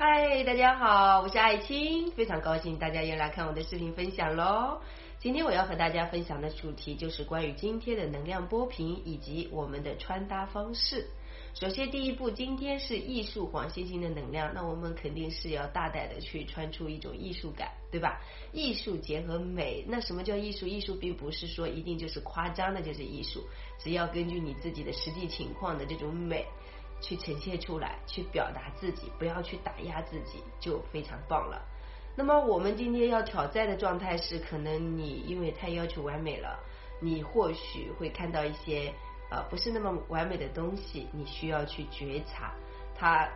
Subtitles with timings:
[0.00, 4.80] 嗨，大家好，我是爱青，非常高兴大家又来看我的视频分享喽。
[5.18, 11.08] 今天我要和大家分享的主题就是关于今天的能量波频以及我们的穿搭方式。
[11.54, 18.20] 首先，第一步，今天是艺术黄星星的能量，那我们肯定是要大胆的去穿出一种艺术感，对吧？
[18.52, 20.64] 艺术结合美，那什么叫艺术？
[20.64, 23.42] 艺术并不是说一定就是夸张的，就是艺术，
[23.80, 26.46] 只要根据你自己的实际情况的这种美
[27.00, 31.62] 去呈现出来，去表达自己，不要去打压自己，就非常棒了。
[32.16, 36.58] 那么我们今天要挑战的状态是，可能你因为太要求完美了，
[37.00, 38.92] 你或许会看到一些。
[39.30, 42.54] 呃，不是那么完美的东西，你需要去觉察，
[42.98, 43.28] 它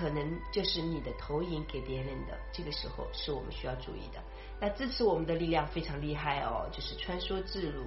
[0.00, 2.38] 可能就是你的投影给别人的。
[2.50, 4.22] 这个时候是我们需要注意的。
[4.58, 7.84] 那支持我们的力量非常厉害哦，就是穿梭自如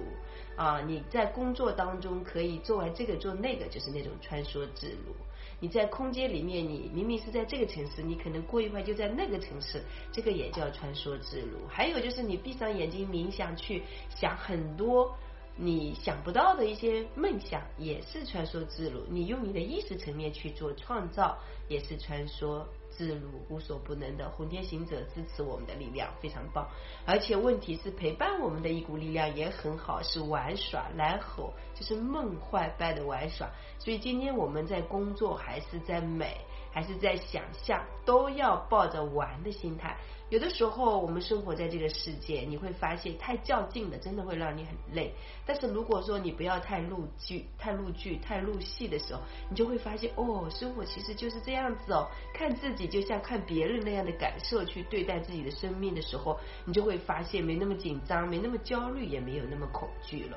[0.56, 0.80] 啊！
[0.80, 5.12] 你在工作当中可以做完这个做那个，就是那种穿梭自如。
[5.58, 11.66] 你在空间里面，你明明是在这个城市，你可能过一会就在那个城市，这个也叫穿梭自如。
[11.68, 15.16] 还有就是你闭上眼睛冥想去想很多。
[15.56, 21.38] 你想不到的一些梦想也是穿梭自如，你用你的意识层面去做创造
[21.68, 26.68] 也是穿梭自如，无所不能的红天行者支持我们的力量非常棒，
[27.06, 36.36] 而且问题是陪伴我们的一股力量也很好，是玩耍来吼，就是梦幻般的玩耍，所以今天我们在工作还是在美。
[36.74, 39.96] 还是在想象，都要抱着玩的心态。
[40.30, 45.14] 有的时候，我们生活在这个世界，你会发现太较劲了，真的会让你很累。
[45.46, 52.08] 但是如果说你不要太入剧、太入剧、太入戏的时候，你就会发现，哦，生活其实就是这样子哦。
[52.32, 60.36] 看自己就像看别人那样的感受去对待自己的生命的时候，你就会发现没那么紧张，没那么焦虑，也没有那么恐惧了。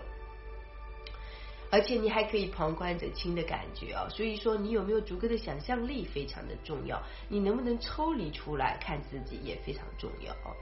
[1.70, 10.56] 而且你还可以旁观者清的感觉啊，所以说你有没有足够的想象力非常的重要，你能不能抽离出来看自己也非常重要哦。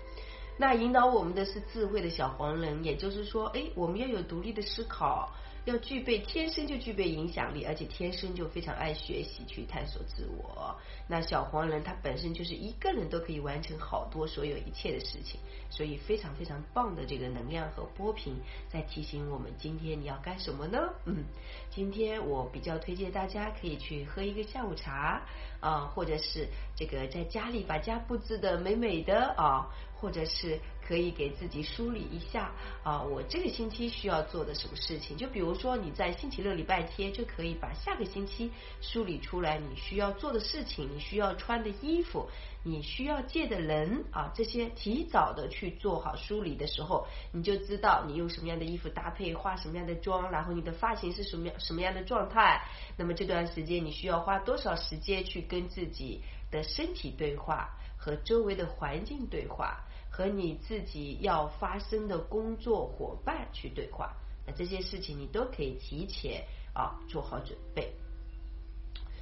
[0.58, 5.32] 那引导我们的是智慧的小黄人，也就是说，哎，我们要有独立的思考。
[5.66, 10.78] 要具备天生就具备影响力，而且天生就非常爱学习，去探索自我。
[11.08, 15.40] 那小黄人他本身就是一个人都可以完成好多所有一切的事情，
[15.70, 18.36] 所以非常非常棒的这个能量和波频
[18.70, 20.80] 在提醒我们，今天你要干什么呢？
[21.06, 21.24] 嗯，
[21.72, 25.26] 今天我比较推荐大家可以去喝一个下午茶
[25.66, 29.68] 啊，或者是这个在家里把家布置的美美的啊，
[30.00, 30.60] 或者是。
[30.88, 32.52] 可以给自己梳理一下
[32.84, 35.18] 啊，我这个星期需要做的什么事情？
[35.18, 42.30] 就比如说你在星期六、礼拜天就可以把下个星期梳理出来，你需要做的事情，你需要穿的衣服，
[42.68, 52.64] 你需要见的人啊，这些提早的去做好梳理的时候，你就知道你用什么样的衣服搭配，化什么样的妆，然后你的发型是什么样什么样的状态。
[52.98, 59.86] 那么这段时间你需要花多少时间去跟自己的身体对话，和周围的环境对话？
[60.10, 64.16] 和你自己要发生的工作伙伴去对话，
[64.48, 67.94] 那这些事情你都可以提前啊做好准备。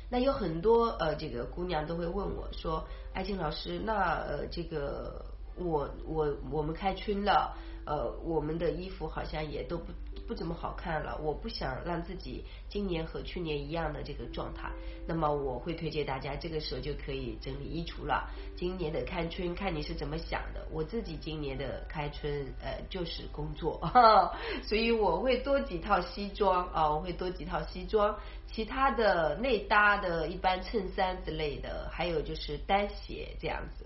[0.10, 5.26] 那有很多呃这个姑娘都会问我说，爱静老师，那呃这个
[5.58, 7.56] 我我我们开春了，
[7.86, 9.92] 呃我们的衣服好像也都不。
[10.26, 14.72] 不怎么好看了，我不想让自己今年和去年一样的这个状态，
[15.06, 18.32] 那么我会推荐大家这个时候就可以整理衣橱了。
[18.56, 23.82] 今年的开春看你是怎么想的，我自己今年的开春呃就是工作，
[24.64, 33.86] 所以我会多几套西装啊，我会多几套西装，其他的内搭的一般衬衫之类的，还有就是单鞋这样子。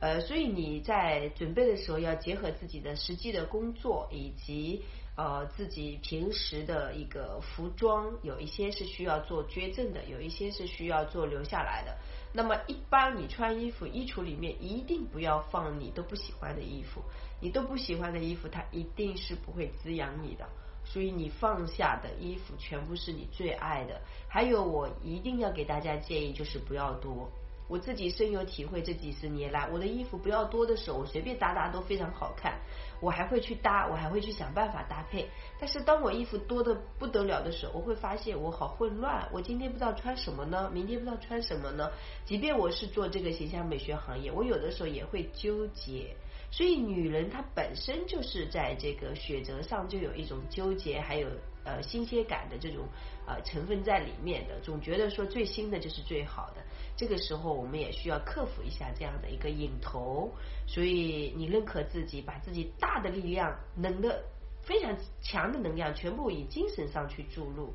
[0.00, 4.82] 呃，所以你在准备的时候要结合自己的实际的工作以及。
[5.16, 11.96] 呃，自己平时的一个服装，有一些是需要做捐赠的，有一些是需要做留下来的。
[12.32, 17.00] 那么，一般你穿衣服，衣橱里面一定不要放你都不喜欢的衣服，
[17.40, 20.48] 你都不喜欢的衣服，它一定是不会滋养你的。
[20.84, 24.00] 所以，你放下的衣服全部是你最爱的。
[24.26, 27.30] 还有，我一定要给大家建议，就是不要多。
[27.66, 32.60] 我自己深有体会，这几十年来，我的衣服不要多的时候，我随便搭搭都非常好看。
[33.00, 35.28] 我还会去搭，我还会去想办法搭配。
[35.58, 39.28] 但是当我衣服多的不得了的时候，我会发现我好混乱。
[39.32, 40.70] 我今天不知道穿什么呢？
[40.72, 41.90] 明天不知道穿什么呢？
[42.24, 46.14] 即便我是做这个形象美学行业，我有的时候也会纠结。
[46.50, 51.28] 所以，女人她本身就是在这个选择上就有一种纠结，还有
[51.64, 52.86] 呃新鲜感的这种
[53.26, 56.62] 呃成分在里面的，总觉得说最新的就是最好的。
[56.96, 60.30] 这个时候，我们也需要克服一下这样的一个瘾头。
[60.66, 64.22] 所以，你认可自己，把自己大的力量、能的
[64.62, 67.74] 非常强的能量，全部以精神上去注入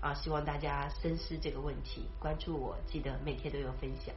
[0.00, 0.14] 啊！
[0.14, 4.14] 希望大家深思这个问题，关注我，记得每天都有分享。